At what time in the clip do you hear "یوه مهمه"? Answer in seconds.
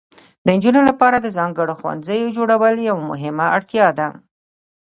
2.89-3.45